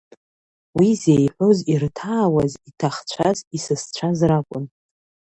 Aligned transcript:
Уи 0.77 0.89
зеиҳәоз 1.01 1.57
ирҭаауаз 1.71 2.53
иҭахцәаз, 2.69 3.37
исасцәаз 3.55 4.19
ракәын. 4.29 4.65